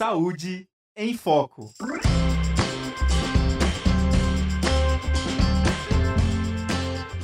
[0.00, 0.66] Saúde
[0.96, 1.74] em Foco.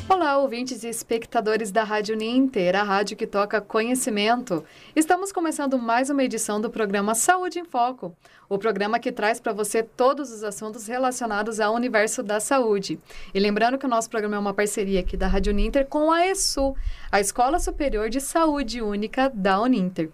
[0.06, 4.62] Olá, ouvintes e espectadores da Rádio Ninter, a rádio que toca conhecimento.
[4.94, 8.14] Estamos começando mais uma edição do programa Saúde em Foco,
[8.46, 13.00] o programa que traz para você todos os assuntos relacionados ao universo da saúde.
[13.32, 16.26] E lembrando que o nosso programa é uma parceria aqui da Rádio Ninter com a
[16.26, 16.76] ESU,
[17.10, 20.10] a Escola Superior de Saúde Única da Uninter.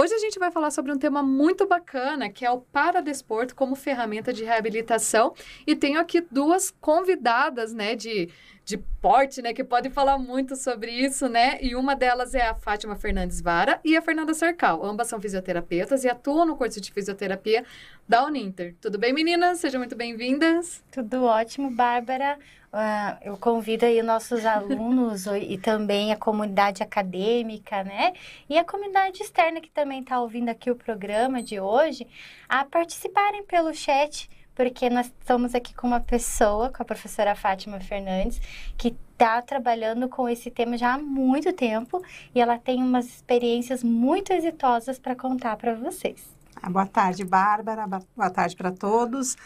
[0.00, 3.74] Hoje a gente vai falar sobre um tema muito bacana, que é o paradesporto como
[3.74, 5.34] ferramenta de reabilitação.
[5.66, 8.28] E tenho aqui duas convidadas, né, de
[8.68, 11.58] de porte, né, que podem falar muito sobre isso, né?
[11.62, 14.84] E uma delas é a Fátima Fernandes Vara e a Fernanda Cercal.
[14.84, 17.64] Ambas são fisioterapeutas e atuam no curso de fisioterapia
[18.06, 18.76] da Uninter.
[18.78, 19.60] Tudo bem, meninas?
[19.60, 20.84] Sejam muito bem-vindas.
[20.92, 22.38] Tudo ótimo, Bárbara.
[22.72, 28.12] Uh, eu convido aí nossos alunos e também a comunidade acadêmica, né?
[28.48, 32.06] E a comunidade externa que também está ouvindo aqui o programa de hoje,
[32.46, 37.78] a participarem pelo chat porque nós estamos aqui com uma pessoa, com a professora Fátima
[37.78, 38.40] Fernandes,
[38.76, 42.02] que está trabalhando com esse tema já há muito tempo
[42.34, 46.26] e ela tem umas experiências muito exitosas para contar para vocês.
[46.60, 47.86] Ah, boa tarde, Bárbara.
[47.86, 49.36] Boa tarde para todos.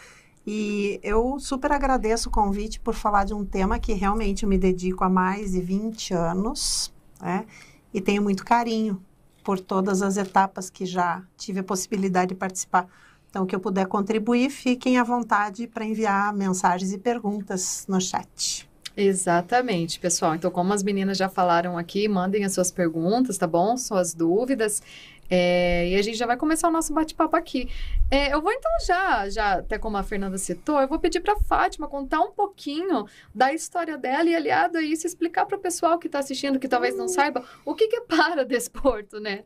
[0.45, 4.57] E eu super agradeço o convite por falar de um tema que realmente eu me
[4.57, 6.91] dedico há mais de 20 anos,
[7.21, 7.45] né?
[7.93, 9.01] E tenho muito carinho
[9.43, 12.87] por todas as etapas que já tive a possibilidade de participar
[13.33, 18.69] então, que eu puder contribuir, fiquem à vontade para enviar mensagens e perguntas no chat.
[18.95, 20.35] Exatamente, pessoal.
[20.35, 23.75] Então, como as meninas já falaram aqui, mandem as suas perguntas, tá bom?
[23.75, 24.83] Suas dúvidas.
[25.29, 27.69] É, e a gente já vai começar o nosso bate-papo aqui.
[28.11, 31.35] É, eu vou então já, já até como a Fernanda citou, eu vou pedir para
[31.35, 35.97] Fátima contar um pouquinho da história dela e aliado a isso explicar para o pessoal
[35.97, 39.43] que está assistindo, que talvez não saiba, o que, que é para desporto, né?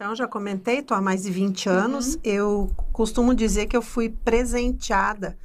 [0.00, 2.14] Então, já comentei, estou há mais de 20 anos.
[2.14, 2.20] Uhum.
[2.24, 5.36] Eu costumo dizer que eu fui presenteada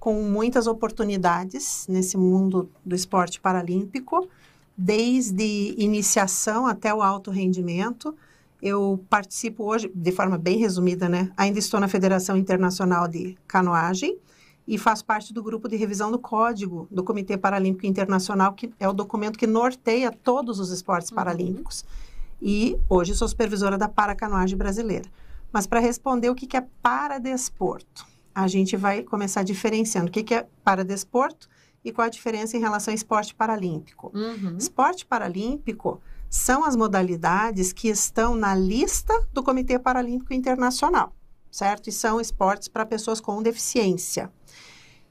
[0.00, 4.26] com muitas oportunidades nesse mundo do esporte paralímpico,
[4.74, 8.16] desde iniciação até o alto rendimento.
[8.60, 11.30] Eu participo hoje, de forma bem resumida, né?
[11.36, 14.18] Ainda estou na Federação Internacional de Canoagem
[14.66, 18.88] e faço parte do grupo de revisão do Código do Comitê Paralímpico Internacional, que é
[18.88, 21.16] o documento que norteia todos os esportes uhum.
[21.16, 21.84] paralímpicos
[22.40, 25.08] e hoje sou supervisora da Paracanoagem Brasileira.
[25.52, 30.22] Mas para responder o que, que é paradesporto, a gente vai começar diferenciando o que,
[30.22, 31.48] que é paradesporto
[31.84, 34.12] e qual a diferença em relação ao esporte paralímpico.
[34.14, 34.56] Uhum.
[34.56, 41.14] Esporte paralímpico são as modalidades que estão na lista do Comitê Paralímpico Internacional,
[41.50, 41.88] certo?
[41.88, 44.30] E são esportes para pessoas com deficiência.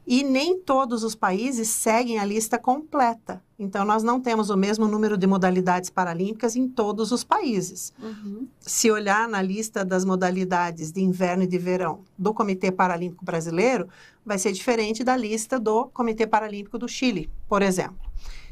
[0.10, 3.44] E nem todos os países seguem a lista completa.
[3.60, 7.92] Então, nós não temos o mesmo número de modalidades paralímpicas em todos os países.
[8.02, 8.48] Uhum.
[8.62, 13.90] Se olhar na lista das modalidades de inverno e de verão do Comitê Paralímpico Brasileiro,
[14.26, 18.00] vai ser diferente da lista do Comitê Paralímpico do Chile, por exemplo.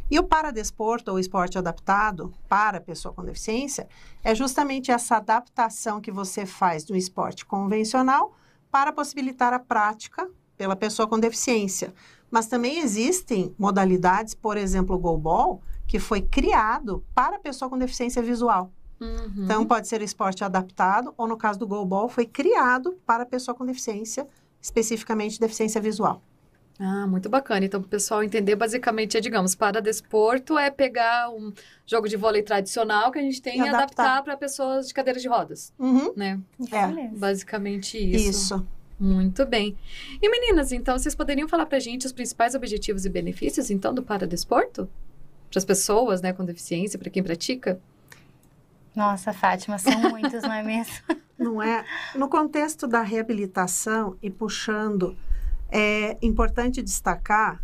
[0.09, 3.87] E o paradesporto, ou esporte adaptado para a pessoa com deficiência,
[4.23, 8.33] é justamente essa adaptação que você faz do esporte convencional
[8.71, 11.93] para possibilitar a prática pela pessoa com deficiência.
[12.29, 17.77] Mas também existem modalidades, por exemplo, o goalball, que foi criado para a pessoa com
[17.77, 18.71] deficiência visual.
[18.99, 19.43] Uhum.
[19.43, 23.55] Então, pode ser esporte adaptado, ou no caso do goalball, foi criado para a pessoa
[23.55, 24.27] com deficiência,
[24.61, 26.21] especificamente deficiência visual.
[26.79, 27.65] Ah, muito bacana.
[27.65, 31.53] Então, para o pessoal entender, basicamente, é, digamos, para desporto é pegar um
[31.85, 35.21] jogo de vôlei tradicional que a gente tem e, e adaptar para pessoas de cadeiras
[35.21, 36.13] de rodas, uhum.
[36.15, 36.39] né?
[36.71, 37.07] É.
[37.15, 38.29] Basicamente isso.
[38.29, 38.67] Isso.
[38.99, 39.77] Muito bem.
[40.21, 44.03] E meninas, então, vocês poderiam falar pra gente os principais objetivos e benefícios, então, do
[44.03, 44.89] paradesporto?
[45.49, 47.79] Para as pessoas, né, com deficiência, para quem pratica?
[48.95, 50.93] Nossa, Fátima, são muitos, não é mesmo?
[51.37, 51.83] Não é?
[52.15, 55.17] No contexto da reabilitação e puxando,
[55.77, 57.61] é importante destacar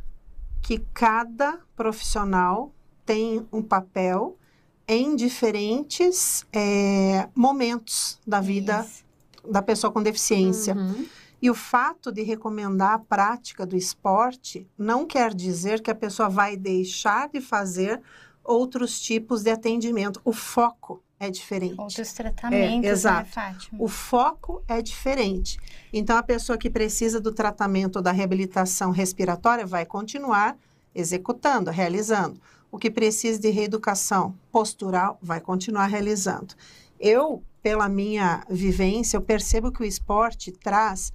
[0.61, 4.37] que cada profissional tem um papel
[4.85, 9.05] em diferentes é, momentos da vida Isso.
[9.49, 10.75] da pessoa com deficiência.
[10.75, 11.05] Uhum.
[11.41, 16.27] E o fato de recomendar a prática do esporte não quer dizer que a pessoa
[16.27, 18.01] vai deixar de fazer
[18.43, 20.19] outros tipos de atendimento.
[20.25, 21.79] O foco é diferente.
[21.79, 23.25] Outros tratamentos, é, exato.
[23.25, 23.83] Né, Fátima?
[23.83, 25.59] O foco é diferente.
[25.93, 30.57] Então, a pessoa que precisa do tratamento da reabilitação respiratória vai continuar
[30.95, 32.41] executando, realizando.
[32.71, 36.55] O que precisa de reeducação postural vai continuar realizando.
[36.99, 41.13] Eu, pela minha vivência, eu percebo que o esporte traz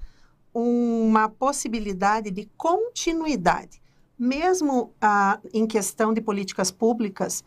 [0.55, 3.83] uma possibilidade de continuidade.
[4.17, 7.43] Mesmo ah, em questão de políticas públicas,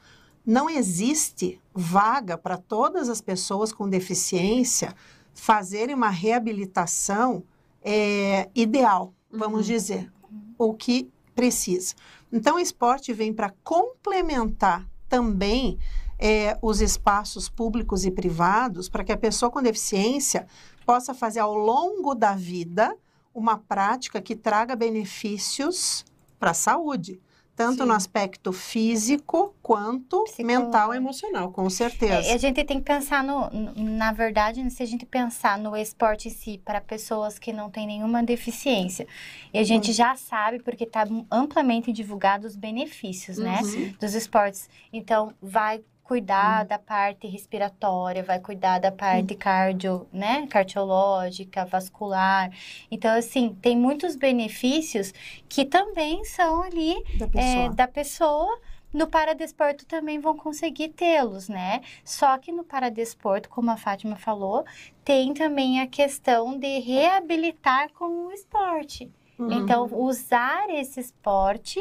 [0.50, 4.96] não existe vaga para todas as pessoas com deficiência
[5.32, 7.44] fazerem uma reabilitação
[7.84, 9.74] é, ideal, vamos Uhum.
[9.74, 10.12] dizer,
[10.58, 11.94] o que precisa.
[12.34, 15.78] Então, o esporte vem para complementar também
[16.18, 20.48] é, os espaços públicos e privados para que a pessoa com deficiência
[20.84, 22.98] possa fazer ao longo da vida
[23.36, 26.04] uma prática que traga benefícios
[26.40, 27.22] para a saúde,
[27.60, 27.90] tanto Sim.
[27.90, 32.30] no aspecto físico quanto mental e emocional, com certeza.
[32.30, 36.30] É, a gente tem que pensar no, na verdade, se a gente pensar no esporte
[36.30, 39.06] em si para pessoas que não têm nenhuma deficiência,
[39.54, 43.94] e a gente já sabe porque está amplamente divulgado os benefícios, né, Uhum.
[44.00, 44.70] dos esportes.
[44.94, 52.50] Então, vai cuidar da parte respiratória, vai cuidar da parte cardio, né, cardiológica, vascular.
[52.90, 55.14] Então, assim, tem muitos benefícios
[55.48, 57.70] que também são ali da é, pessoa.
[57.76, 58.60] da pessoa.
[58.92, 61.82] No paradesporto também vão conseguir tê-los, né?
[62.04, 64.66] Só que no paradesporto, como a Fátima falou,
[65.06, 69.12] tem também a questão de reabilitar com o esporte.
[69.40, 69.52] Uhum.
[69.54, 71.80] Então, usar esse esporte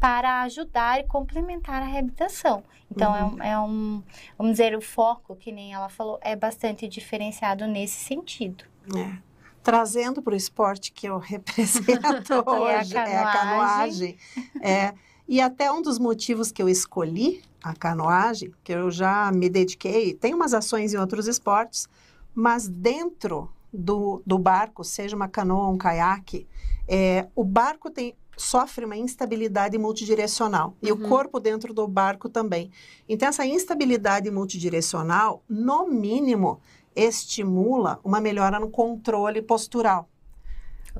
[0.00, 2.64] para ajudar e complementar a reabilitação.
[2.90, 4.02] Então, é, um, é um,
[4.38, 8.64] vamos dizer, o foco, que nem ela falou, é bastante diferenciado nesse sentido.
[8.96, 9.18] É.
[9.62, 14.16] Trazendo para o esporte que eu represento É a hoje, é a canoagem.
[14.62, 14.94] É,
[15.28, 20.14] e até um dos motivos que eu escolhi a canoagem, que eu já me dediquei,
[20.14, 21.88] tem umas ações em outros esportes,
[22.34, 26.46] mas dentro do, do barco, seja uma canoa ou um caiaque,
[26.86, 31.08] é, o barco tem, sofre uma instabilidade multidirecional e o Uhum.
[31.08, 32.70] corpo dentro do barco também.
[33.08, 36.60] Então, essa instabilidade multidirecional, no mínimo,
[36.94, 40.08] estimula uma melhora no controle postural.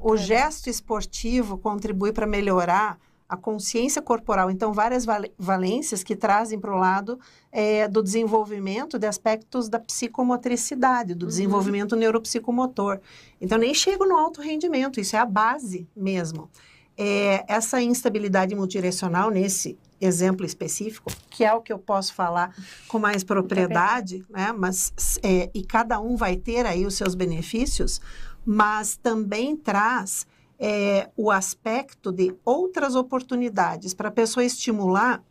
[0.03, 2.99] O gesto esportivo contribui para melhorar
[3.35, 4.51] a consciência corporal.
[4.51, 7.19] Então, várias val- valências que trazem para o lado
[7.53, 11.29] eh, do desenvolvimento de aspectos da psicomotricidade, do Uhum.
[11.29, 13.01] desenvolvimento neuropsicomotor.
[13.41, 16.49] Então, nem chego no alto rendimento, isso é a base mesmo.
[16.97, 22.55] Eh, essa instabilidade multidirecional, nesse exemplo específico, que é o que eu posso falar
[22.89, 24.53] com mais propriedade, né?
[24.53, 24.93] Mas,
[25.23, 28.01] eh, e cada um vai ter aí os seus benefícios,
[28.47, 30.27] mas também traz
[30.67, 35.23] é, o aspecto de outras oportunidades para a pessoa estimular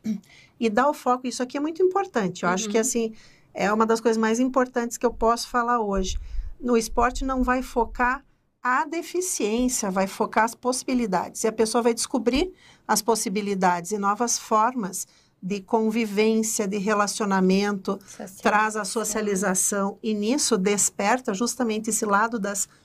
[0.59, 1.25] e dar o foco.
[1.25, 2.43] Isso aqui é muito importante.
[2.43, 2.81] Eu acho que Uhum.
[2.81, 3.13] assim
[3.51, 6.19] é uma das coisas mais importantes que eu posso falar hoje.
[6.61, 8.23] No esporte não vai focar
[8.61, 11.43] a deficiência, vai focar as possibilidades.
[11.43, 12.53] E a pessoa vai descobrir
[12.87, 15.07] as possibilidades e novas formas
[15.41, 17.99] de convivência, de relacionamento,
[18.41, 22.82] traz a socialização e nisso desperta justamente esse lado das possibilidades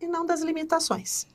[0.00, 1.26] e não das limitações.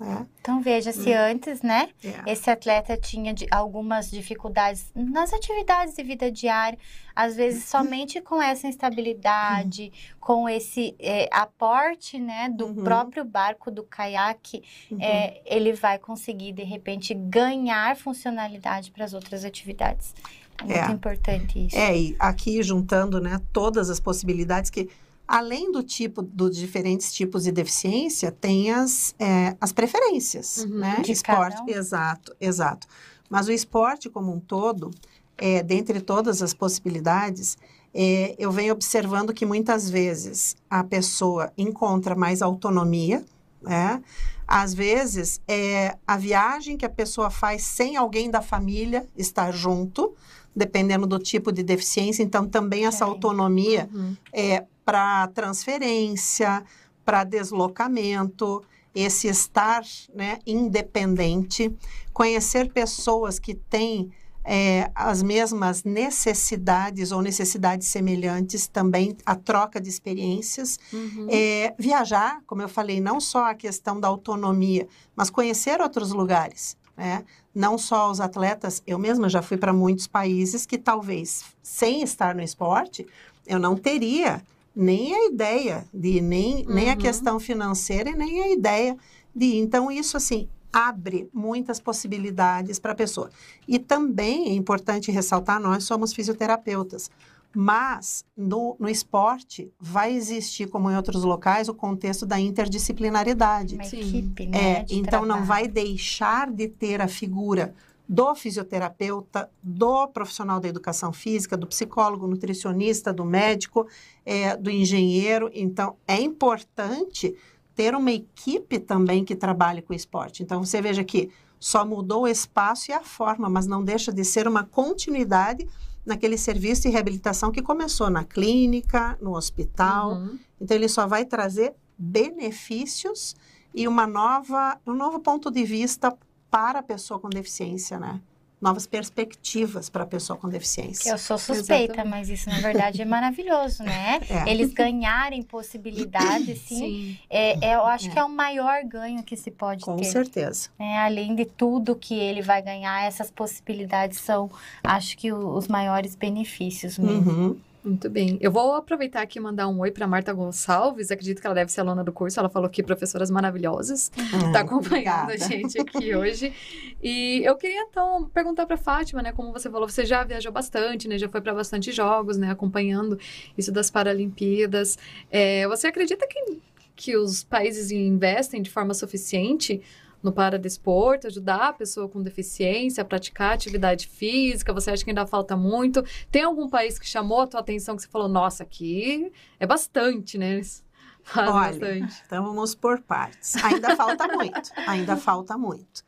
[0.00, 0.26] né?
[0.40, 2.32] Então veja, se antes, né, É.
[2.32, 6.76] esse atleta tinha de- algumas dificuldades nas atividades de vida diária,
[7.14, 12.82] às vezes somente com essa instabilidade, com esse é, aporte, né, do Uhum.
[12.84, 14.98] próprio barco, do caiaque, Uhum.
[15.00, 20.12] é, ele vai conseguir, de repente, ganhar funcionalidade para as outras atividades.
[20.58, 20.90] É muito É.
[20.92, 21.76] importante isso.
[21.76, 24.88] É, e aqui juntando, né, todas as possibilidades que,
[25.26, 30.78] além do tipo, dos diferentes tipos de deficiência, tem as, é, as preferências, Uhum.
[30.78, 31.00] né?
[31.02, 31.68] De esporte, um.
[31.68, 32.86] exato, exato.
[33.30, 34.90] Mas o esporte como um todo,
[35.38, 37.56] é, dentre todas as possibilidades,
[37.92, 43.24] é, eu venho observando que muitas vezes a pessoa encontra mais autonomia,
[43.62, 44.02] né?
[44.46, 50.12] Às vezes, é, a viagem que a pessoa faz sem alguém da família estar junto,
[50.54, 54.14] dependendo do tipo de deficiência, então também essa autonomia Uhum.
[54.32, 56.64] é para transferência,
[57.04, 58.62] para deslocamento,
[58.94, 59.82] esse estar
[60.14, 61.74] né, independente,
[62.12, 64.12] conhecer pessoas que têm
[64.44, 70.78] é, as mesmas necessidades ou necessidades semelhantes, também a troca de experiências.
[70.92, 71.26] Uhum.
[71.30, 74.86] É, viajar, como eu falei, não só a questão da autonomia,
[75.16, 76.76] mas conhecer outros lugares.
[76.96, 77.24] Né?
[77.54, 82.34] Não só os atletas, eu mesma já fui para muitos países que talvez, sem estar
[82.34, 83.06] no esporte,
[83.46, 84.42] eu não teria
[84.74, 86.98] nem a ideia de nem, nem a Uhum.
[86.98, 88.96] questão financeira e nem a ideia
[89.34, 89.56] de.
[89.56, 93.30] Então, isso assim abre muitas possibilidades para a pessoa.
[93.68, 97.08] E também é importante ressaltar, nós somos fisioterapeutas,
[97.54, 103.76] mas no, no esporte vai existir, como em outros locais, o contexto da interdisciplinaridade.
[103.76, 104.00] Uma Sim.
[104.00, 104.58] equipe, né?
[104.80, 105.46] É, então não trabalho.
[105.46, 107.72] vai deixar de ter a figura
[108.08, 113.86] do fisioterapeuta, do profissional da educação física, do psicólogo, nutricionista, do médico,
[114.24, 115.50] é, do engenheiro.
[115.54, 117.34] Então é importante
[117.74, 120.42] ter uma equipe também que trabalhe com esporte.
[120.42, 124.22] Então você veja que só mudou o espaço e a forma, mas não deixa de
[124.22, 125.66] ser uma continuidade
[126.04, 130.12] naquele serviço de reabilitação que começou na clínica, no hospital.
[130.12, 130.38] Uhum.
[130.60, 133.34] Então, ele só vai trazer benefícios
[133.74, 136.14] e uma nova, um novo ponto de vista
[136.54, 138.20] para a pessoa com deficiência, né?
[138.62, 141.10] Novas perspectivas para a pessoa com deficiência.
[141.10, 142.08] Eu sou suspeita, Exatamente.
[142.08, 144.20] mas isso na verdade é maravilhoso, né?
[144.30, 144.48] É.
[144.48, 146.78] Eles ganharem possibilidades, sim.
[146.78, 147.18] Sim.
[147.28, 148.10] É, é, eu acho É.
[148.12, 150.04] que é o maior ganho que se pode Com ter.
[150.04, 150.68] certeza.
[150.78, 150.98] né?
[150.98, 154.48] Além de tudo que ele vai ganhar, essas possibilidades são,
[154.84, 157.30] acho que, o- os maiores benefícios mesmo.
[157.32, 157.56] Uhum.
[157.84, 158.38] Muito bem.
[158.40, 161.10] Eu vou aproveitar aqui e mandar um oi para Marta Gonçalves.
[161.10, 162.40] Acredito que ela deve ser aluna do curso.
[162.40, 164.10] Ela falou que professoras maravilhosas.
[164.46, 165.38] Está acompanhando a Obrigada.
[165.38, 166.54] gente aqui hoje.
[167.02, 171.06] E eu queria então perguntar para Fátima, né, como você falou, você já viajou bastante,
[171.06, 173.18] né, já foi para bastante jogos, né, acompanhando
[173.58, 174.96] isso das Paralimpíadas.
[175.30, 176.58] É, você acredita que,
[176.96, 179.82] que os países investem de forma suficiente
[180.24, 184.72] no paradesporto, ajudar a pessoa com deficiência a praticar atividade física?
[184.72, 186.02] Você acha que ainda falta muito?
[186.30, 190.38] Tem algum país que chamou a tua atenção que você falou, nossa, aqui é bastante,
[190.38, 190.60] né?
[191.22, 192.22] Faz Olha, bastante.
[192.26, 193.54] Então vamos por partes.
[193.62, 196.02] Ainda falta muito, ainda falta muito.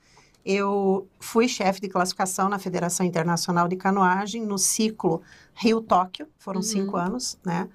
[0.44, 5.20] Eu fui chefe de classificação na Federação Internacional de Canoagem no ciclo
[5.54, 6.62] Rio-Tóquio, foram Uhum.
[6.62, 7.68] cinco anos, né?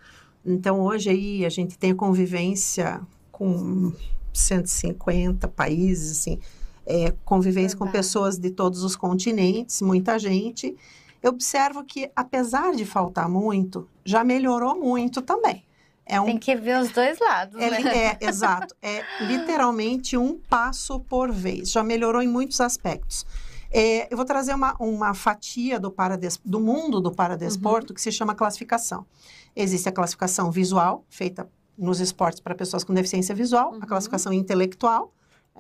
[0.45, 3.91] Então hoje aí a gente tem convivência com
[4.33, 6.39] 150 países, assim,
[6.85, 10.75] é, convivência com pessoas de todos os continentes, muita gente.
[11.21, 15.63] Eu observo que, apesar de faltar muito, já melhorou muito também.
[16.05, 17.97] É um Tem que ver os dois lados, é, né?
[17.97, 18.75] é, exato.
[18.81, 21.71] É literalmente um passo por vez.
[21.71, 23.25] Já melhorou em muitos aspectos.
[23.71, 28.11] É, eu vou trazer uma, uma fatia do, parades, do mundo do paradesporto que se
[28.11, 29.05] chama classificação.
[29.55, 31.50] Existe a classificação visual, feita
[31.81, 33.79] nos esportes para pessoas com deficiência visual, Uhum.
[33.81, 35.11] a classificação intelectual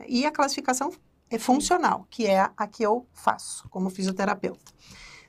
[0.07, 0.91] e a classificação
[1.29, 4.71] é funcional, que é a que eu faço como fisioterapeuta.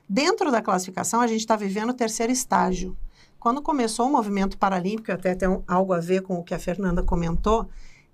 [0.07, 2.95] Dentro da classificação, a gente está vivendo o terceiro estágio.
[3.39, 7.01] Quando começou o movimento paralímpico, até tem algo a ver com o que a Fernanda
[7.01, 7.67] comentou,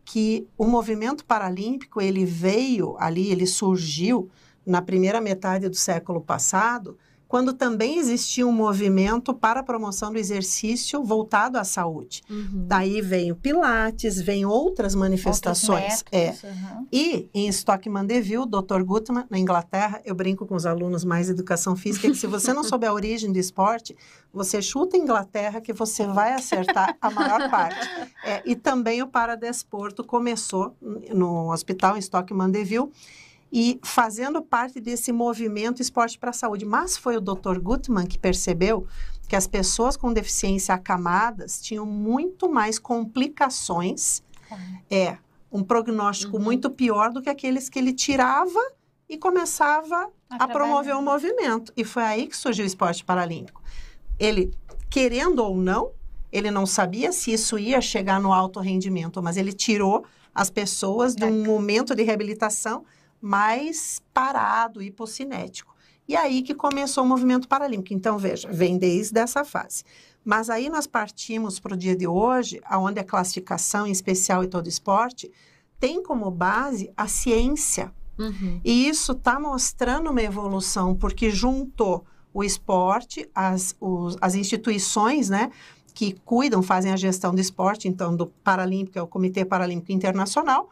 [0.06, 4.30] que o movimento paralímpico ele veio ali, ele surgiu
[4.66, 6.98] na primeira metade do século passado,
[7.30, 12.24] quando também existia um movimento para a promoção do exercício voltado à saúde.
[12.28, 12.66] Uhum.
[12.66, 16.04] Daí vem o Pilates, vem outras manifestações.
[16.12, 16.88] É, aham.
[16.92, 18.82] e em Stockman Deville, Dr.
[18.84, 22.52] Gutmann, na Inglaterra, eu brinco com os alunos mais de educação física que se você
[22.52, 23.96] não souber a origem do esporte,
[24.34, 27.88] você chuta a Inglaterra que você vai acertar a maior parte.
[28.26, 30.76] É, e também o paradesporto começou
[31.14, 32.90] no hospital em Stockman Deville
[33.52, 36.66] e fazendo parte desse movimento esporte para a saúde.
[36.66, 37.60] Mas foi o Dr.
[37.60, 38.86] Gutmann que percebeu
[39.28, 44.24] que as pessoas com deficiência acamadas tinham muito mais complicações
[44.90, 45.18] é
[45.52, 46.44] um prognóstico Uhum.
[46.44, 48.60] muito pior do que aqueles que ele tirava
[49.08, 51.72] e começava a promover o movimento.
[51.76, 53.62] E foi aí que surgiu o esporte paralímpico.
[54.20, 54.52] Ele,
[54.90, 55.92] querendo ou não,
[56.32, 61.16] ele não sabia se isso ia chegar no alto rendimento, mas ele tirou as pessoas
[61.16, 62.86] de um momento de reabilitação
[63.22, 65.76] mais parado, hipocinético.
[66.08, 67.94] E aí que começou o movimento paralímpico.
[67.94, 69.84] Então, veja, vem desde essa fase.
[70.26, 74.48] Mas aí nós partimos para o dia de hoje, onde a classificação, em especial e
[74.48, 75.32] todo esporte,
[75.80, 77.94] tem como base a ciência.
[78.18, 78.60] Uhum.
[78.66, 85.52] E isso está mostrando uma evolução, porque juntou o esporte, as, os- as instituições, né,
[85.94, 90.70] que cuidam, fazem a gestão do esporte, então, do Paralímpico, é o Comitê Paralímpico Internacional,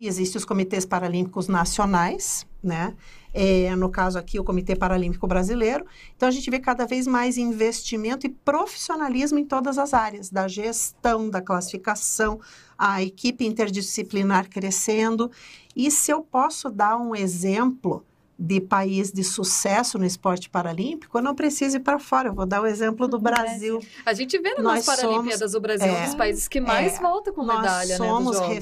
[0.00, 2.94] existem os comitês paralímpicos nacionais, né?
[3.32, 5.84] É, no caso aqui, o Comitê Paralímpico Brasileiro.
[6.16, 10.48] Então, a gente vê cada vez mais investimento e profissionalismo em todas as áreas, da
[10.48, 12.40] gestão, da classificação,
[12.78, 15.30] a equipe interdisciplinar crescendo.
[15.74, 18.04] E se eu posso dar um exemplo
[18.38, 22.44] de país de sucesso no esporte paralímpico, eu não preciso ir para fora, eu vou
[22.44, 23.80] dar o exemplo do Brasil.
[24.04, 27.00] A gente vê nas Nós Paralimpíadas do Brasil um é, dos países que mais é,
[27.00, 28.58] volta com Nós medalha, né, somos dos jogos.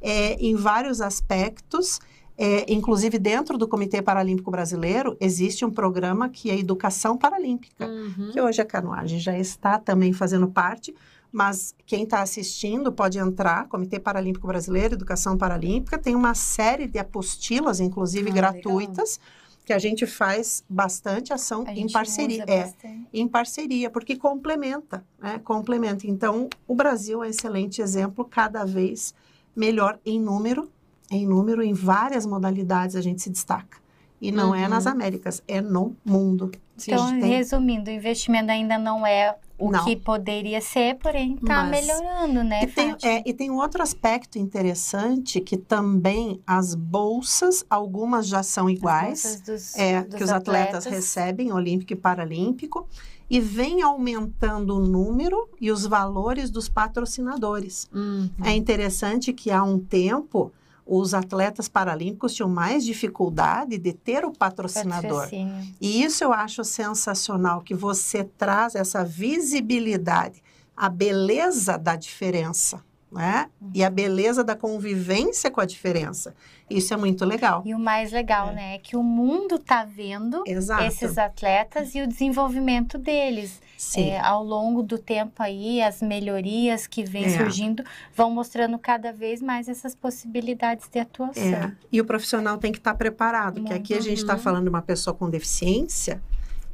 [0.00, 2.00] É, em vários aspectos.
[2.42, 8.30] É, inclusive, dentro do Comitê Paralímpico Brasileiro, existe um programa que é Educação Paralímpica, Uhum.
[8.32, 10.94] que hoje a canoagem já está também fazendo parte,
[11.30, 16.98] mas quem está assistindo pode entrar, Comitê Paralímpico Brasileiro, Educação Paralímpica, tem uma série de
[16.98, 19.20] apostilas, inclusive Ah, gratuitas,
[19.66, 22.44] que a gente faz bastante ação A em parceria.
[22.48, 23.08] É, bastante.
[23.12, 25.38] em parceria, porque complementa, né?
[25.44, 26.06] Complementa.
[26.06, 29.14] Então, o Brasil é um excelente exemplo, cada vez
[29.60, 30.70] melhor em número,
[31.10, 33.76] em número, em várias modalidades a gente se destaca.
[34.20, 34.92] E não é nas Uhum.
[34.92, 36.50] Américas, é no mundo.
[36.82, 39.84] Então, tem- resumindo, o investimento ainda não é o Não.
[39.84, 44.38] que poderia ser, porém está melhorando, né, E tem, é, e tem um outro aspecto
[44.38, 49.22] interessante que também as bolsas, algumas já são As iguais.
[49.22, 52.86] bolsas dos, É, dos que os atletas, recebem, Olímpico e Paralímpico,
[53.28, 57.88] e vem aumentando o número e os valores dos patrocinadores.
[57.94, 58.28] Uhum.
[58.42, 60.50] É interessante que há um tempo
[60.92, 65.20] os atletas paralímpicos tinham mais dificuldade de ter o patrocinador.
[65.20, 65.74] patrocínio.
[65.80, 70.42] E isso eu acho sensacional, que você traz essa visibilidade,
[70.76, 73.48] a beleza da diferença, né?
[73.74, 76.34] E a beleza da convivência com a diferença.
[76.68, 77.62] Isso é muito legal.
[77.66, 78.52] E o mais legal, É.
[78.52, 80.84] né, é que o mundo tá vendo Exato.
[80.84, 83.60] esses atletas e o desenvolvimento deles.
[83.76, 84.10] Sim.
[84.10, 87.36] É, ao longo do tempo aí, as melhorias que vêm É.
[87.36, 87.82] surgindo
[88.14, 91.42] vão mostrando cada vez mais essas possibilidades de atuação.
[91.42, 94.38] É, e o profissional tem que estar preparado, que aqui a gente está Uhum.
[94.40, 96.22] falando de uma pessoa com deficiência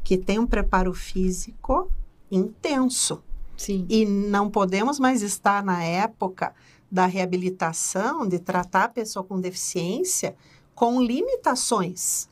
[0.04, 1.90] que tem um preparo físico
[2.30, 3.22] intenso.
[3.56, 3.86] Sim.
[3.88, 6.54] E não podemos mais estar na época
[6.90, 10.36] da reabilitação, de tratar a pessoa com deficiência
[10.74, 12.28] com limitações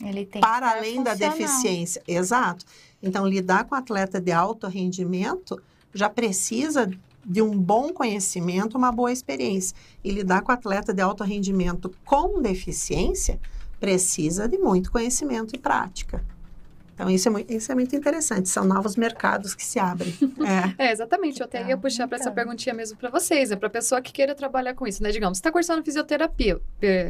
[0.00, 2.02] Ele tem que para além da deficiência.
[2.08, 2.64] Exato.
[3.02, 5.60] Então, lidar com atleta de alto rendimento
[5.92, 6.90] já precisa
[7.24, 9.76] de um bom conhecimento, uma boa experiência.
[10.02, 13.38] E lidar com atleta de alto rendimento com deficiência
[13.78, 16.24] precisa de muito conhecimento e prática.
[16.94, 18.48] Então, isso é, muito, isso é muito interessante.
[18.48, 20.12] São novos mercados que se abrem.
[20.78, 20.86] É.
[20.88, 21.40] É, exatamente.
[21.40, 23.52] Eu até ia puxar para essa perguntinha mesmo para vocês.
[23.52, 25.10] É para pessoa que queira trabalhar com isso, né?
[25.10, 26.60] Digamos, você tá cursando fisioterapia.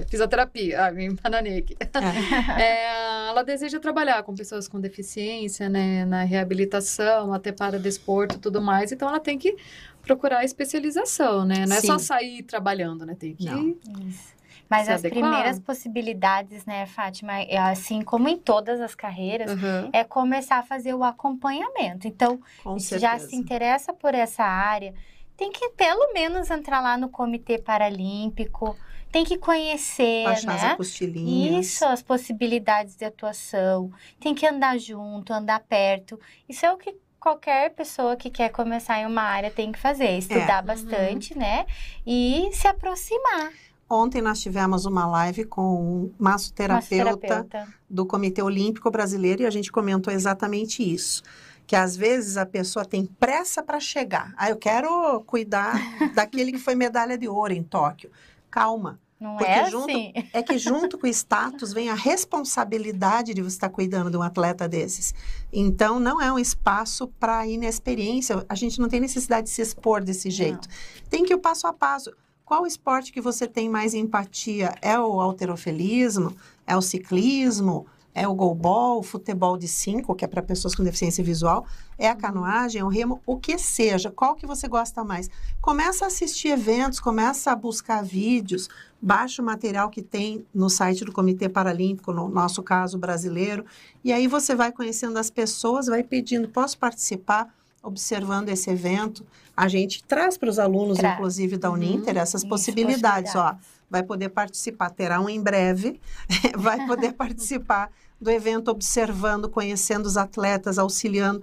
[0.09, 1.77] Fisioterapia, ah, me embananei aqui.
[2.59, 6.05] É, ela deseja trabalhar com pessoas com deficiência, né?
[6.05, 8.93] Na reabilitação, até para desporto e tudo mais.
[8.93, 9.57] Então, ela tem que
[10.03, 11.65] procurar especialização, né?
[11.67, 12.05] Não é só Sim.
[12.05, 13.17] sair trabalhando, né?
[13.19, 13.45] Tem que...
[13.45, 13.77] Não.
[14.07, 14.33] Isso.
[14.73, 15.21] Mas as adequar.
[15.21, 19.91] primeiras possibilidades, né, Fátima, é assim como em todas as carreiras, Aham.
[19.93, 22.09] é começar a fazer o acompanhamento.
[22.09, 22.41] Então,
[22.79, 24.95] se já se interessa por essa área,
[25.37, 28.77] tem que pelo menos entrar lá no Comitê Paralímpico,
[29.11, 30.73] tem que conhecer, Baixar as né?
[30.73, 31.67] apostilinhas.
[31.67, 36.19] Isso, as possibilidades de atuação, tem que andar junto, andar perto.
[36.49, 40.19] Isso é o que qualquer pessoa que quer começar em uma área tem que fazer,
[40.19, 40.67] estudar Uhum.
[40.67, 41.67] bastante, né?
[42.07, 43.53] E se aproximar.
[43.93, 45.63] Ontem nós tivemos uma live com
[46.07, 47.69] um massoterapeuta Massoterapeuta.
[47.91, 51.23] do Comitê Olímpico Brasileiro e a gente comentou exatamente isso.
[51.67, 54.33] Que às vezes a pessoa tem pressa para chegar.
[54.37, 55.75] Ah, eu quero cuidar
[56.15, 58.11] daquele que foi medalha de ouro em Tóquio.
[58.51, 58.99] Calma.
[59.21, 60.13] Não Porque é junto- assim?
[60.33, 64.23] É que junto com o status vem a responsabilidade de você estar cuidando de um
[64.23, 65.15] atleta desses.
[65.53, 68.45] Então, não é um espaço para inexperiência.
[68.49, 70.67] A gente não tem necessidade de se expor desse jeito.
[71.11, 72.11] Tem que ir o passo a passo.
[72.53, 74.75] Qual esporte que você tem mais empatia?
[74.83, 76.37] É o alterofilismo?
[76.67, 77.87] É o ciclismo?
[78.15, 81.65] É o goalball, o futebol de cinco, que é para pessoas com deficiência visual?
[81.97, 83.23] É a canoagem, é o remo?
[83.25, 85.31] O que seja, qual que você gosta mais?
[85.63, 88.69] Começa a assistir eventos, começa a buscar vídeos,
[89.01, 93.65] baixa o material que tem no site do Comitê Paralímpico, no nosso caso brasileiro,
[94.05, 97.49] e aí você vai conhecendo as pessoas, vai pedindo, posso participar?
[97.83, 101.15] Observando esse evento, a gente traz para os alunos, Traz.
[101.15, 101.75] inclusive da Uhum.
[101.75, 103.35] Uninter, essas Isso, possibilidades.
[103.35, 103.55] Ó,
[103.91, 106.01] vai poder participar, terá um em breve,
[106.57, 107.91] vai poder participar
[108.21, 111.43] do evento, observando, conhecendo os atletas, auxiliando.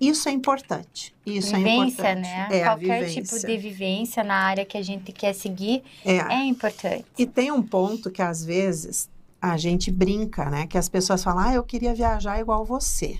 [0.00, 1.14] Isso é importante.
[1.24, 2.20] Isso é vivência, importante.
[2.22, 2.48] né?
[2.50, 6.16] É, Qualquer tipo de vivência na área que a gente quer seguir É.
[6.34, 7.04] é importante.
[7.16, 9.08] E tem um ponto que às vezes
[9.40, 10.66] a gente brinca, né?
[10.66, 13.18] Que as pessoas falam, ah, eu queria viajar igual você.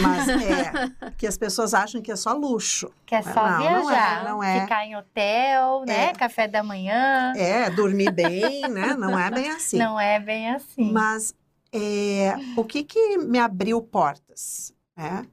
[0.00, 2.90] Mas é que as pessoas acham que é só luxo.
[3.06, 4.60] Que é só Não, não é, viajar, não é.
[4.62, 6.06] ficar em hotel, né?
[6.06, 6.12] É.
[6.12, 7.32] Café da manhã.
[7.36, 8.94] É, dormir bem, né?
[8.94, 9.78] Não é bem assim.
[9.78, 10.92] Não é bem assim.
[10.92, 11.34] Mas
[11.72, 14.74] é, o que, que me abriu portas?
[14.96, 15.26] né?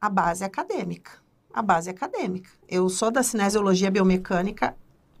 [0.00, 1.12] A base acadêmica.
[1.52, 2.50] A base acadêmica.
[2.68, 4.76] Eu sou da cinesiologia biomecânica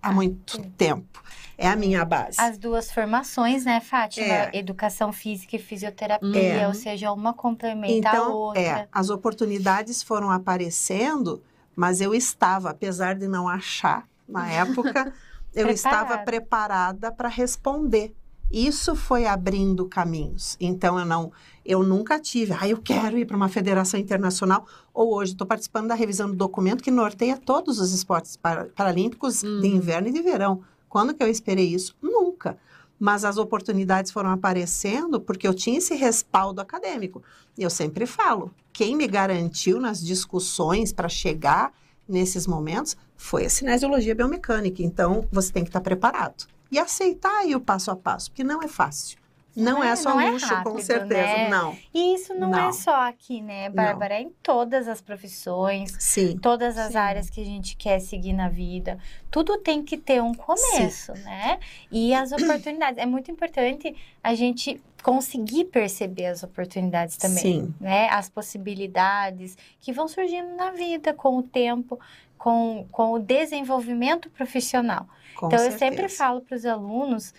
[0.08, 0.70] há muito sim.
[0.76, 1.22] tempo.
[1.58, 2.38] É a minha base.
[2.38, 4.26] As duas formações, né, Fátima?
[4.26, 4.50] É.
[4.52, 6.68] Educação física e fisioterapia, É.
[6.68, 8.60] ou seja, uma complementa a Então, outra.
[8.60, 11.42] é, as oportunidades foram aparecendo,
[11.74, 15.12] mas eu estava, apesar de não achar na época,
[15.54, 18.14] eu estava preparada para responder.
[18.52, 20.56] Isso foi abrindo caminhos.
[20.60, 21.32] Então eu não,
[21.66, 24.66] eu nunca tive, ah, eu quero ir para uma federação internacional.
[24.94, 29.42] Ou hoje estou participando da revisão do documento que norteia todos os esportes para- paralímpicos
[29.42, 29.60] Hum.
[29.60, 30.62] de inverno e de verão.
[30.88, 31.94] Quando que eu esperei isso?
[32.00, 32.56] Nunca.
[32.98, 37.22] Mas as oportunidades foram aparecendo porque eu tinha esse respaldo acadêmico.
[37.58, 41.72] E eu sempre falo, quem me garantiu nas discussões para chegar
[42.08, 44.82] nesses momentos foi a cinesiologia biomecânica.
[44.82, 46.46] Então, você tem que estar preparado.
[46.70, 49.18] E aceitar aí o passo a passo, porque não é fácil.
[49.56, 51.20] Não é, é- só não é luxo, com rápido, certeza.
[51.20, 51.48] né?
[51.48, 51.76] Não.
[51.94, 52.68] E isso não, Não.
[52.68, 54.14] é só aqui, né, Bárbara?
[54.14, 56.36] É em todas as profissões, Sim.
[56.38, 56.98] todas as Sim.
[56.98, 58.98] áreas que a gente quer seguir na vida.
[59.30, 61.58] Tudo tem que ter um começo, né?
[61.90, 62.98] E as oportunidades.
[62.98, 67.38] É muito importante a gente conseguir perceber as oportunidades também.
[67.38, 67.74] Sim.
[67.80, 68.08] Né?
[68.10, 71.98] As possibilidades que vão surgindo na vida com o tempo,
[72.36, 75.06] com, com o desenvolvimento profissional.
[75.36, 75.78] Com então, eu certeza.
[75.78, 77.32] sempre falo para os alunos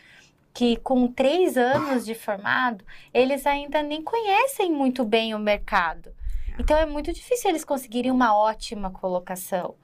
[0.57, 6.11] que com três anos de formado, eles ainda nem conhecem muito bem o mercado.
[6.57, 9.75] Então, é muito difícil eles conseguirem uma ótima colocação.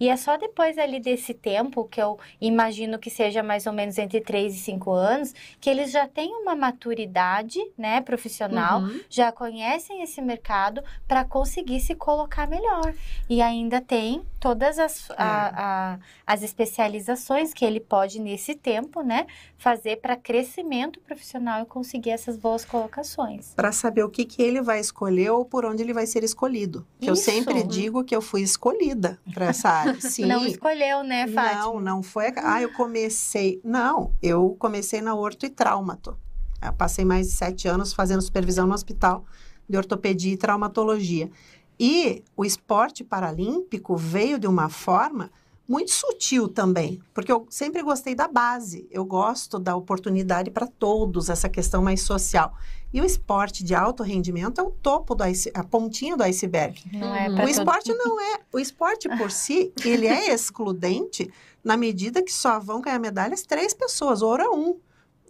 [0.00, 3.98] E é só depois ali desse tempo, que eu imagino que seja mais ou menos
[3.98, 9.00] entre 3 e 5 anos, que eles já têm uma maturidade, né, profissional, Uhum.
[9.10, 12.94] já conhecem esse mercado para conseguir se colocar melhor.
[13.28, 15.14] E ainda tem todas as, É.
[15.16, 15.52] a-
[15.94, 19.24] a- as especializações que ele pode, nesse tempo, né,
[19.56, 23.54] fazer para crescimento profissional e conseguir essas boas colocações.
[23.54, 26.84] Para saber o que, que ele vai escolher ou por onde ele vai ser escolhido.
[27.00, 29.94] Que eu sempre digo que eu fui escolhida para essa área.
[30.00, 30.26] Sim.
[30.26, 31.60] Não escolheu, né, Fátima?
[31.62, 32.32] Não, não foi.
[32.36, 33.60] Ah, eu comecei.
[33.62, 36.18] Não, eu comecei na orto e traumato.
[36.60, 39.24] Eu passei mais de sete anos fazendo supervisão no hospital
[39.68, 41.30] de ortopedia e traumatologia.
[41.84, 45.28] E o esporte paralímpico veio de uma forma
[45.68, 48.86] muito sutil também, porque eu sempre gostei da base.
[48.90, 52.54] Eu gosto da oportunidade para todos, essa questão mais social.
[52.92, 56.80] E o esporte de alto rendimento é o topo do ice, a pontinha do iceberg.
[56.92, 57.34] Não é Uhum.
[57.34, 58.38] O todo- esporte não é.
[58.52, 61.32] O esporte por si, ele é excludente
[61.64, 64.76] na medida que só vão ganhar medalhas três pessoas, ouro é um.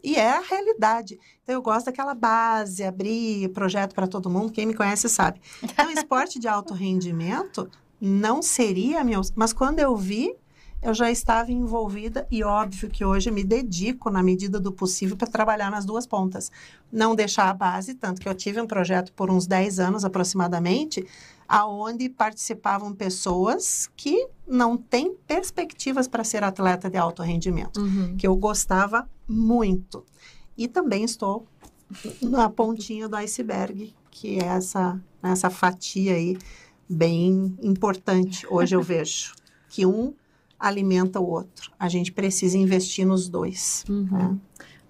[0.03, 1.19] E é a realidade.
[1.43, 4.53] Então, eu gosto daquela base, abrir projeto para todo mundo.
[4.53, 5.41] Quem me conhece sabe.
[5.63, 9.21] Então, esporte de alto rendimento não seria meu.
[9.37, 10.35] Mas quando eu vi,
[10.83, 15.29] eu já estava envolvida e óbvio que hoje me dedico na medida do possível para
[15.29, 16.51] trabalhar nas duas pontas.
[16.91, 21.07] Não deixar a base, tanto que eu tive um projeto por uns 10 anos aproximadamente,
[21.55, 28.17] aonde participavam pessoas que não têm perspectivas para ser atleta de alto rendimento, Uhum.
[28.17, 30.03] que eu gostava muito.
[30.57, 31.47] E também estou
[32.23, 36.39] na pontinha do iceberg, que é essa, essa fatia aí
[36.89, 38.47] bem importante.
[38.49, 39.35] Hoje eu vejo
[39.69, 40.15] que um
[40.59, 41.71] alimenta o outro.
[41.79, 43.85] A gente precisa investir nos dois.
[43.91, 44.09] Uhum.
[44.11, 44.39] né?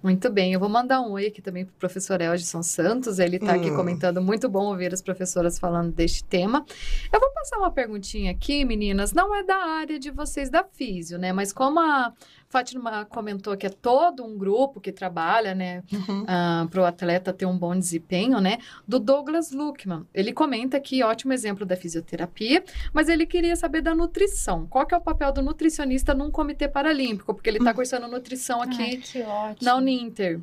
[0.03, 3.37] Muito bem, eu vou mandar um oi aqui também para o professor Elgson Santos, ele
[3.37, 3.75] está aqui Hum.
[3.77, 6.65] comentando, muito bom ouvir as professoras falando deste tema.
[7.11, 11.17] Eu vou passar uma perguntinha aqui, meninas, não é da área de vocês da Físio,
[11.17, 12.11] né, mas como a
[12.53, 16.23] Fátima comentou que é todo um grupo que trabalha, né, Uhum.
[16.69, 18.59] para o atleta ter um bom desempenho, né?
[18.87, 20.05] Do Douglas Luckman.
[20.13, 22.63] Ele comenta aqui, ótimo exemplo da fisioterapia,
[22.93, 24.67] mas ele queria saber da nutrição.
[24.67, 27.33] Qual que é o papel do nutricionista num comitê paralímpico?
[27.33, 29.57] Porque ele está cursando nutrição Ai, aqui que ótimo.
[29.65, 30.39] na Uninter.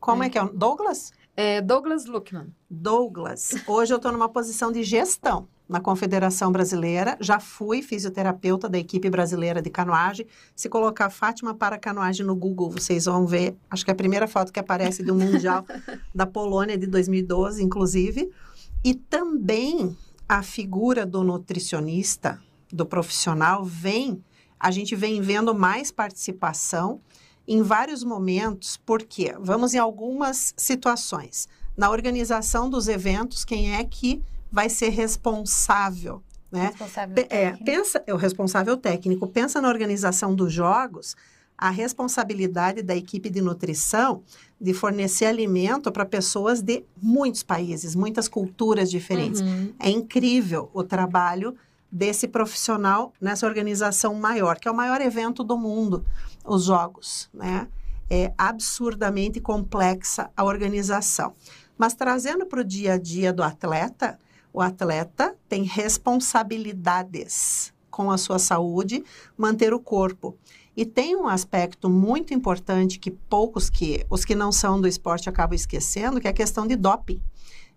[0.00, 0.44] Como é que é?
[0.52, 1.12] Douglas?
[1.36, 2.48] É Douglas Luckman.
[2.68, 3.50] Douglas.
[3.68, 7.16] Hoje eu estou numa posição de gestão na Confederação Brasileira.
[7.20, 10.26] Já fui fisioterapeuta da equipe brasileira de canoagem.
[10.54, 13.56] Se colocar Fátima para canoagem no Google, vocês vão ver.
[13.70, 15.64] Acho que é a primeira foto que aparece do Mundial
[16.14, 18.30] da Polônia de 2012, inclusive.
[18.84, 19.96] E também
[20.28, 24.22] a figura do nutricionista, do profissional, vem.
[24.58, 27.00] A gente vem vendo mais participação
[27.46, 31.48] em vários momentos, porque vamos em algumas situações.
[31.76, 34.22] Na organização dos eventos, quem é que
[34.54, 36.66] vai ser responsável, né?
[36.66, 37.64] Responsável É, técnico.
[37.64, 41.16] pensa, é o responsável técnico, pensa na organização dos jogos,
[41.58, 44.22] a responsabilidade da equipe de nutrição
[44.60, 49.40] de fornecer alimento para pessoas de muitos países, muitas culturas diferentes.
[49.40, 49.72] Uhum.
[49.76, 51.56] É incrível o trabalho
[51.90, 56.04] desse profissional nessa organização maior, que é o maior evento do mundo,
[56.44, 57.66] os Jogos, né?
[58.08, 61.32] É absurdamente complexa a organização.
[61.76, 64.16] Mas trazendo para o dia a dia do atleta,
[64.54, 69.04] o atleta tem responsabilidades com a sua saúde,
[69.36, 70.34] manter o corpo.
[70.76, 75.28] E tem um aspecto muito importante que poucos que os que não são do esporte
[75.28, 77.20] acabam esquecendo, que é a questão de doping.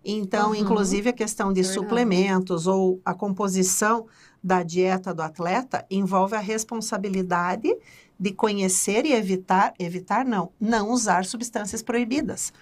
[0.04, 0.54] Então, Uhum.
[0.56, 1.74] inclusive a questão de Verdade.
[1.80, 4.06] suplementos ou a composição
[4.42, 7.68] da dieta do atleta envolve a responsabilidade
[8.18, 12.52] de conhecer e evitar, evitar não, não usar substâncias proibidas.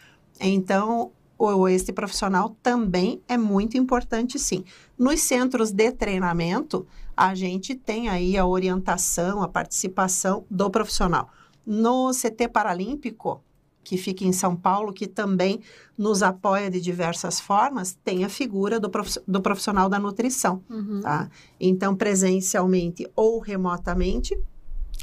[0.41, 4.65] Então, o, este profissional também é muito importante, sim.
[4.99, 11.29] Nos centros de treinamento, a gente tem aí a orientação, a participação do profissional.
[11.67, 13.43] No CT Paralímpico,
[13.85, 15.61] que fica em São Paulo, que também
[15.97, 21.01] nos apoia de diversas formas, tem a figura do, prof, do profissional da nutrição, Uhum.
[21.03, 21.29] tá?
[21.61, 24.37] Então, presencialmente ou remotamente,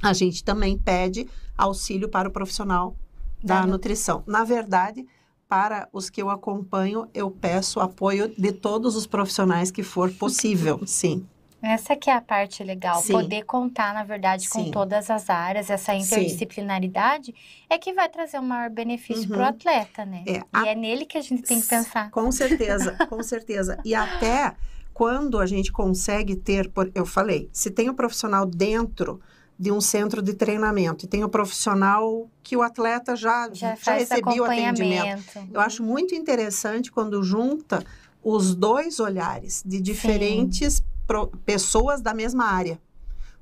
[0.01, 2.95] a gente também pede auxílio para o profissional
[3.43, 4.23] da Da nu- nutrição.
[4.27, 5.05] Na verdade,
[5.53, 10.81] para os que eu acompanho, eu peço apoio de todos os profissionais que for possível,
[10.87, 11.27] sim.
[11.61, 13.13] Essa que é a parte legal, Sim.
[13.13, 14.71] poder contar, na verdade, com Sim.
[14.71, 17.33] todas as áreas, essa interdisciplinaridade
[17.69, 19.47] é que vai trazer o maior benefício para o Uhum.
[19.49, 20.23] atleta, né?
[20.25, 22.09] É, E a- é nele que a gente tem que pensar.
[22.11, 23.79] Com certeza, com certeza.
[23.85, 24.55] E até
[24.93, 29.21] quando a gente consegue ter, por- eu falei, se tem o profissional dentro
[29.57, 33.93] de um centro de treinamento e tem o profissional que o atleta já, Já já,
[33.93, 35.23] recebia o atendimento.
[35.51, 37.83] Eu acho muito interessante quando junta
[38.23, 42.79] os dois olhares de diferentes pro- pessoas da mesma área,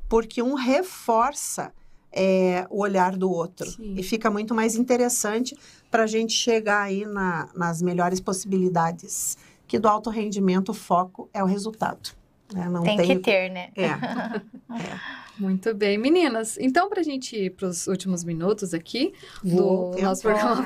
[0.10, 1.72] porque um reforça
[2.14, 3.94] é, o olhar do outro Sim.
[3.96, 5.58] e fica muito mais interessante
[5.90, 9.38] para a gente chegar aí na- nas melhores possibilidades.
[9.66, 12.10] Que do alto rendimento o foco é o resultado.
[12.54, 12.70] Né?
[12.70, 13.70] Não Tem que ter, né?
[13.76, 13.88] É,
[15.42, 16.56] Muito bem, meninas.
[16.60, 19.12] Então, para a gente ir para os últimos minutos aqui
[19.44, 20.64] Voou o do nosso programa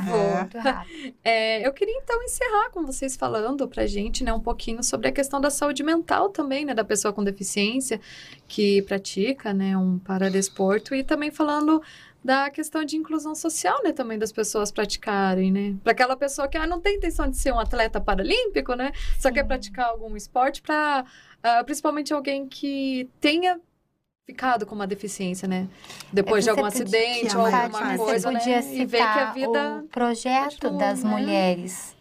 [1.23, 1.59] É.
[1.61, 5.11] É, eu queria então encerrar com vocês falando pra gente, né, um pouquinho sobre a
[5.13, 8.01] questão da saúde mental também, né, da pessoa com deficiência
[8.49, 11.81] que pratica, né, um paradesporto e também falando
[12.21, 16.57] da questão de inclusão social, né, também das pessoas praticarem, né, para aquela pessoa que
[16.57, 19.47] ah, não tem intenção de ser um atleta paralímpico, né, só quer Sim.
[19.47, 21.05] praticar algum esporte para
[21.65, 23.59] principalmente alguém que tenha
[24.25, 25.67] ficado com uma deficiência, né,
[26.11, 28.85] depois de Você algum podia- acidente que ou alguma parte- coisa, você né, podia e
[28.85, 31.09] ver que a vida o projeto das né?
[31.09, 31.95] mulheres.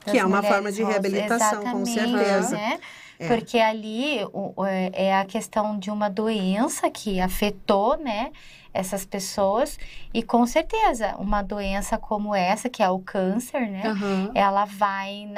[0.00, 2.56] Que das é uma forma de reabilitação, com certeza.
[2.56, 2.78] né?
[3.18, 3.28] É.
[3.28, 4.18] Porque ali
[4.66, 8.30] é é a questão de uma doença que afetou, né,
[8.72, 9.78] essas pessoas.
[10.12, 13.86] E com certeza, uma doença como essa, que é o câncer, né?
[13.86, 14.30] Aham.
[14.34, 15.28] Ela vai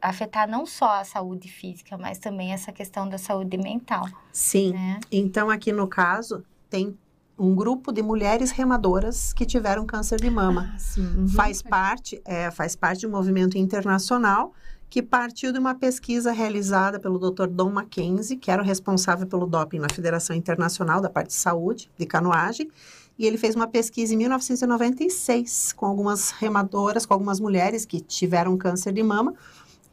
[0.00, 4.72] afetar não só a saúde física, mas também essa questão da saúde mental, sim.
[4.72, 4.98] né?
[5.10, 6.96] Então, aqui no caso, tem
[7.38, 10.72] um grupo de mulheres remadoras que tiveram câncer de mama.
[10.74, 11.00] Ah, sim.
[11.00, 11.28] Uhum.
[11.28, 14.52] Faz parte, é, faz parte de um movimento internacional
[14.90, 17.46] que partiu de uma pesquisa realizada pelo Dr.
[17.46, 21.88] Don Mackenzie, que era o responsável pelo doping na Federação Internacional da parte de saúde
[21.96, 22.68] de canoagem,
[23.16, 28.56] e ele fez uma pesquisa em 1996 com algumas remadoras, com algumas mulheres que tiveram
[28.56, 29.34] câncer de mama,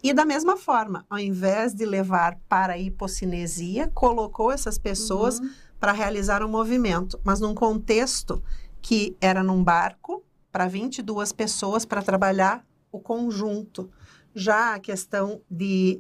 [0.01, 5.49] e da mesma forma, ao invés de levar para a hipocinesia, colocou essas pessoas Uhum.
[5.79, 8.41] para realizar um movimento, mas num contexto
[8.81, 13.89] que era num barco para 22 pessoas para trabalhar o conjunto.
[14.37, 15.99] Já a questão de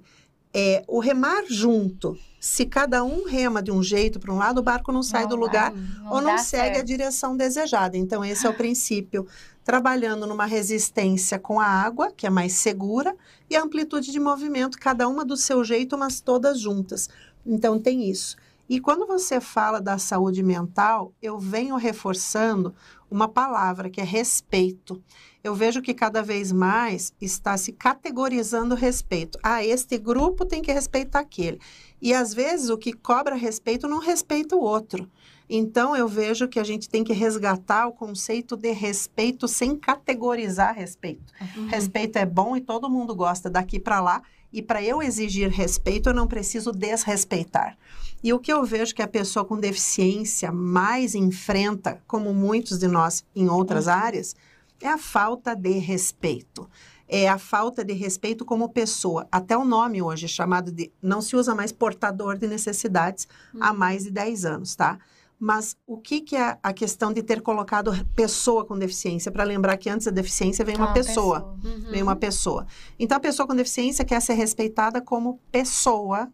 [0.53, 4.63] é, o remar junto, se cada um rema de um jeito para um lado, o
[4.63, 5.73] barco não sai Não do lugar
[6.09, 6.87] ou não dá segue a certo.
[6.87, 7.97] direção desejada.
[7.97, 9.27] Então, esse é o princípio.
[9.63, 13.15] Trabalhando numa resistência com a água, que é mais segura,
[13.49, 17.09] e a amplitude de movimento, cada uma do seu jeito, mas todas juntas.
[17.45, 18.37] Então, tem isso.
[18.69, 22.73] E quando você fala da saúde mental, eu venho reforçando
[23.09, 25.01] uma palavra que é respeito.
[25.43, 29.39] Eu vejo que cada vez mais está se categorizando respeito.
[29.41, 31.59] Ah, este grupo tem que respeitar aquele.
[32.01, 35.09] E às vezes o que cobra respeito não respeita o outro.
[35.49, 40.75] Então eu vejo que a gente tem que resgatar o conceito de respeito sem categorizar
[40.75, 41.31] respeito.
[41.55, 41.67] Uhum.
[41.67, 44.21] Respeito é bom e todo mundo gosta daqui para lá.
[44.51, 47.77] E para eu exigir respeito, eu não preciso desrespeitar.
[48.23, 52.87] E o que eu vejo que a pessoa com deficiência mais enfrenta, como muitos de
[52.87, 54.35] nós em outras áreas,
[54.81, 56.69] é a falta de respeito.
[57.07, 59.27] É a falta de respeito como pessoa.
[59.31, 60.91] Até o nome hoje é chamado de.
[61.01, 63.27] Não se usa mais portador de necessidades
[63.61, 64.99] há mais de 10 anos, tá?
[65.39, 69.31] Mas o que, que é a questão de ter colocado pessoa com deficiência?
[69.31, 71.91] Para lembrar que antes da deficiência vem uma Uma pessoa Uhum.
[71.91, 72.65] vem uma pessoa.
[72.99, 76.27] Então, a pessoa com deficiência quer ser respeitada como pessoa,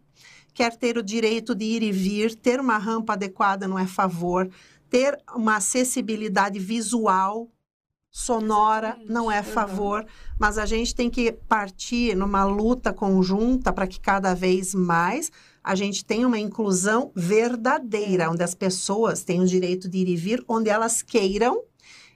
[0.54, 4.48] quer ter o direito de ir e vir, ter uma rampa adequada não é favor,
[4.88, 7.50] ter uma acessibilidade visual,
[8.10, 9.44] sonora Exatamente, não é uhum.
[9.44, 10.06] favor,
[10.38, 15.32] mas a gente tem que partir numa luta conjunta para que cada vez mais
[15.64, 20.16] a gente tenha uma inclusão verdadeira, onde as pessoas têm o direito de ir e
[20.16, 21.60] vir onde elas queiram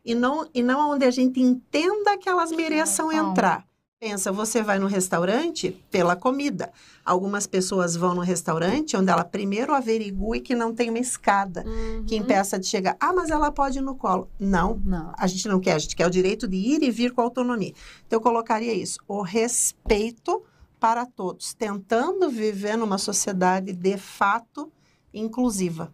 [0.04, 3.67] e não, e não onde a gente entenda que elas mereçam entrar.
[4.00, 6.70] Pensa, você vai no restaurante pela comida.
[7.04, 11.64] Algumas pessoas vão no restaurante onde ela primeiro averigue que não tem uma escada
[12.06, 12.22] que Uhum.
[12.22, 12.96] impeça de chegar.
[13.00, 14.30] Ah, mas ela pode ir no colo.
[14.38, 15.12] Não, Não.
[15.18, 17.72] a gente não quer, a gente quer o direito de ir e vir com autonomia.
[18.06, 20.44] Então, eu colocaria isso, o respeito
[20.78, 24.70] para todos, tentando viver numa sociedade de fato
[25.12, 25.92] inclusiva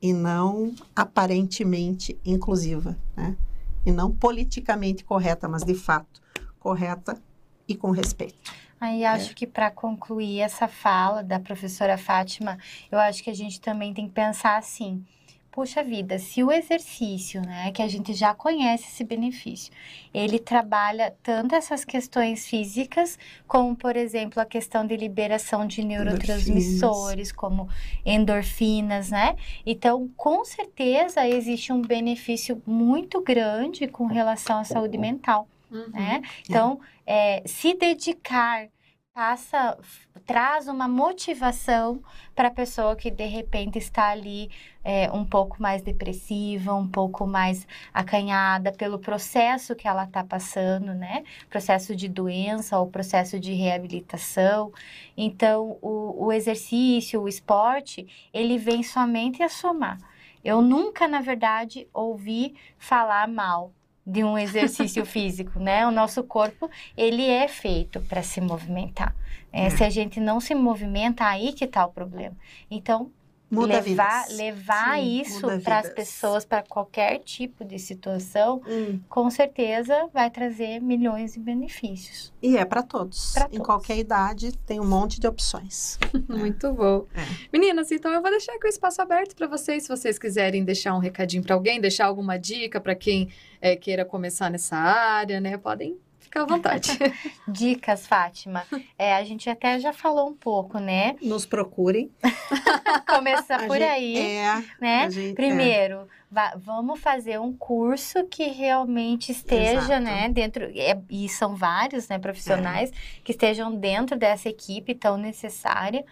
[0.00, 3.36] e não aparentemente inclusiva, né?
[3.84, 6.22] E não politicamente correta, mas de fato
[6.64, 7.20] correta
[7.68, 8.54] e com respeito.
[8.80, 12.58] Aí acho que para concluir essa fala da professora Fátima,
[12.90, 15.04] eu acho que a gente também tem que pensar assim,
[15.52, 19.72] puxa vida, se o exercício, né, que a gente já conhece esse benefício,
[20.12, 27.30] ele trabalha tanto essas questões físicas, como, por exemplo, a questão de liberação de neurotransmissores,
[27.30, 27.68] como
[28.04, 29.36] endorfinas, né?
[29.64, 35.90] Então, com certeza, existe um benefício muito grande com relação à saúde mental, Uhum.
[35.90, 36.22] né?
[36.48, 38.68] Então, é, se dedicar
[39.12, 39.78] passa
[40.26, 42.02] traz uma motivação
[42.34, 44.50] para a pessoa que de repente está ali
[44.82, 50.94] é, um pouco mais depressiva, um pouco mais acanhada pelo processo que ela está passando,
[50.94, 51.22] né?
[51.48, 54.72] Processo de doença ou processo de reabilitação.
[55.16, 59.98] Então, o, o exercício, o esporte, ele vem somente a somar.
[60.42, 63.72] Eu nunca, na verdade, ouvi falar mal
[64.06, 65.86] de um exercício físico, né?
[65.86, 69.14] O nosso corpo, ele é feito para se movimentar.
[69.52, 72.36] É, Se a gente não se movimenta, aí que está o problema.
[72.70, 73.10] Então,
[73.54, 74.36] Muda levar, vidas.
[74.38, 80.30] levar Sim, isso para as pessoas, para qualquer tipo de situação, Hum, com certeza vai
[80.30, 82.32] trazer milhões de benefícios.
[82.42, 83.32] E é para todos.
[83.32, 83.66] Pra Em todos.
[83.66, 85.98] qualquer idade tem um monte de opções.
[86.28, 87.06] Muito bom.
[87.14, 87.20] É.
[87.52, 90.94] Meninas, então eu vou deixar aqui o espaço aberto para vocês, se vocês quiserem deixar
[90.94, 93.28] um recadinho para alguém, deixar alguma dica para quem
[93.60, 95.56] é, queira começar nessa área, né?
[95.56, 95.96] Podem
[96.34, 96.98] ficar à vontade.
[97.46, 98.64] Dicas, Fátima.
[98.98, 101.14] É, a gente até já falou um pouco, né?
[101.22, 102.10] Nos procurem.
[103.08, 104.16] Começa A por gente- aí.
[104.18, 105.10] É, né?
[105.10, 105.34] gente- é.
[105.34, 110.02] Primeiro, va- vamos fazer um curso que realmente esteja, Exato.
[110.04, 112.94] né, dentro, é, e são vários, né, profissionais É.
[113.22, 116.04] que estejam dentro dessa equipe tão necessária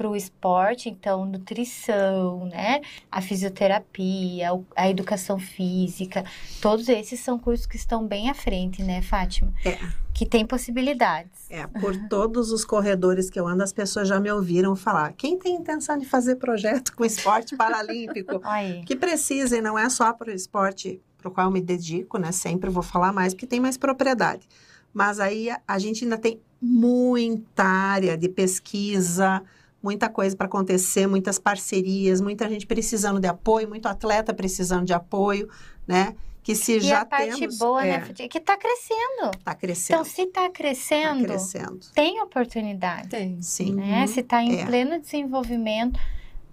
[0.00, 2.80] para o esporte, então, nutrição, né,
[3.12, 6.24] a fisioterapia, a educação física,
[6.62, 9.52] todos esses são cursos que estão bem à frente, né, Fátima?
[9.62, 9.78] É.
[10.14, 11.50] Que tem possibilidades.
[11.50, 15.12] É, por todos os corredores que eu ando, as pessoas já me ouviram falar.
[15.12, 18.40] Quem tem intenção de fazer projeto com esporte paralímpico,
[18.86, 22.32] que precisem, não é só para o esporte para o qual eu me dedico, né?
[22.32, 24.48] Sempre vou falar mais, porque tem mais propriedade.
[24.94, 29.42] Mas aí a, a gente ainda tem muita área de pesquisa,
[29.82, 34.92] muita coisa para acontecer, muitas parcerias, muita gente precisando de apoio, muito atleta precisando de
[34.92, 35.48] apoio,
[35.86, 36.14] né?
[36.42, 39.30] Que se E já a parte temos, boa, é, né, que está crescendo.
[39.44, 41.80] tá crescendo, Então, se está tá crescendo, crescendo.
[41.94, 43.08] tem oportunidade.
[43.08, 43.40] Tem.
[43.42, 43.74] Sim.
[43.74, 44.00] né?
[44.00, 44.06] Uhum.
[44.06, 44.64] Se está em É.
[44.64, 46.00] pleno desenvolvimento,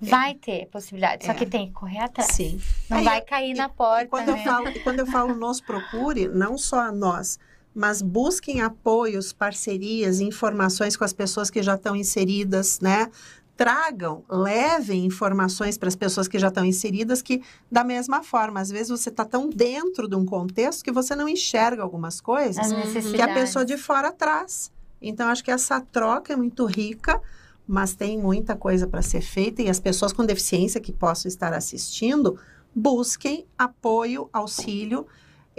[0.02, 1.26] vai ter possibilidade.
[1.26, 1.36] Só É.
[1.36, 2.32] que tem que correr atrás.
[2.34, 2.60] Sim.
[2.90, 4.44] Não É, vai e- cair e- na E porta, quando, eu né?
[4.44, 7.40] falo, e quando eu falo nos procure, não só a nós,
[7.78, 13.12] mas busquem apoios, parcerias, informações com as pessoas que já estão inseridas, né?
[13.56, 18.72] Tragam, levem informações para as pessoas que já estão inseridas, que da mesma forma, às
[18.72, 22.66] vezes você está tão dentro de um contexto que você não enxerga algumas coisas
[23.12, 24.72] que a pessoa de fora traz.
[25.00, 27.22] Então, acho que essa troca é muito rica,
[27.68, 31.54] mas tem muita coisa para ser feita e as pessoas com deficiência que possam estar
[31.54, 32.40] assistindo,
[32.74, 35.06] busquem apoio, auxílio.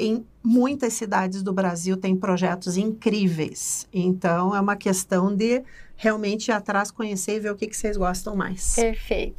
[0.00, 3.86] Em muitas cidades do Brasil tem projetos incríveis.
[3.92, 5.62] Então, é uma questão de
[5.94, 8.76] realmente ir atrás, conhecer e ver o que, que vocês gostam mais.
[8.76, 9.36] Perfeito.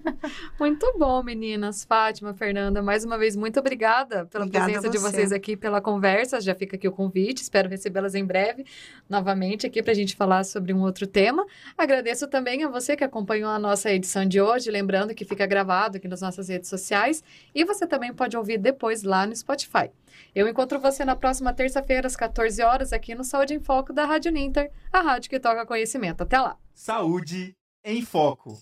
[0.58, 1.84] Muito bom, meninas.
[1.84, 5.16] Fátima, Fernanda, mais uma vez, muito obrigada pela Obrigada presença de você.
[5.16, 6.40] vocês aqui, pela conversa.
[6.40, 8.64] Já fica aqui o convite, espero recebê-las em breve,
[9.08, 11.44] novamente, aqui para a gente falar sobre um outro tema.
[11.76, 15.96] Agradeço também a você que acompanhou a nossa edição de hoje, lembrando que fica gravado
[15.96, 19.90] aqui nas nossas redes sociais e você também pode ouvir depois lá no Spotify.
[20.38, 24.04] Eu encontro você na próxima terça-feira, às 14 horas, aqui no Saúde em Foco da
[24.04, 26.22] Rádio Ninter, a rádio que toca conhecimento.
[26.22, 26.56] Até lá!
[26.72, 28.56] Saúde em Foco.